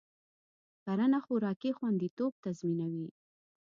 کرنه 0.83 1.19
خوراکي 1.25 1.71
خوندیتوب 1.77 2.31
تضمینوي. 2.43 3.07